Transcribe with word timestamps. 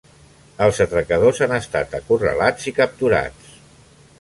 Els 0.67 0.79
atracadors 0.85 1.41
han 1.47 1.53
estat 1.57 1.93
acorralats 1.99 2.67
i 2.73 2.75
capturats. 2.81 3.53